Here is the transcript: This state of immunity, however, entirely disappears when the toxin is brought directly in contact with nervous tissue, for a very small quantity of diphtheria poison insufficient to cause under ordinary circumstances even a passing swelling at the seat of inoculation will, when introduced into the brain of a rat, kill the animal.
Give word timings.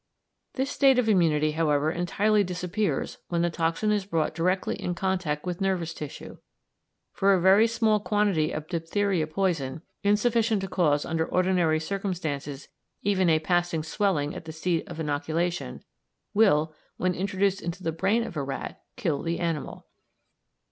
This 0.53 0.71
state 0.71 0.97
of 0.97 1.07
immunity, 1.07 1.51
however, 1.51 1.91
entirely 1.91 2.43
disappears 2.43 3.19
when 3.27 3.43
the 3.43 3.51
toxin 3.51 3.91
is 3.91 4.03
brought 4.03 4.33
directly 4.33 4.73
in 4.77 4.95
contact 4.95 5.45
with 5.45 5.61
nervous 5.61 5.93
tissue, 5.93 6.37
for 7.13 7.35
a 7.35 7.39
very 7.39 7.67
small 7.67 7.99
quantity 7.99 8.51
of 8.51 8.67
diphtheria 8.67 9.27
poison 9.27 9.83
insufficient 10.03 10.61
to 10.61 10.67
cause 10.67 11.05
under 11.05 11.27
ordinary 11.27 11.79
circumstances 11.79 12.67
even 13.03 13.29
a 13.29 13.37
passing 13.37 13.83
swelling 13.83 14.33
at 14.35 14.45
the 14.45 14.51
seat 14.51 14.87
of 14.87 14.99
inoculation 14.99 15.83
will, 16.33 16.73
when 16.97 17.13
introduced 17.13 17.61
into 17.61 17.83
the 17.83 17.91
brain 17.91 18.23
of 18.23 18.35
a 18.35 18.41
rat, 18.41 18.81
kill 18.95 19.21
the 19.21 19.37
animal. 19.39 19.85